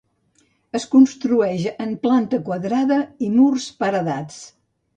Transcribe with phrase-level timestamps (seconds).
[0.79, 4.45] Es construeix en planta quadrada i murs paredats.